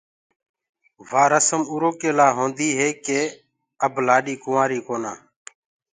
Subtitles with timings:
[1.09, 3.19] وآ رسم اُرو ڪي لاهونديٚ هي تو ڪي
[3.85, 5.13] اب لآڏي ڪنوآرئ ڪونآ۔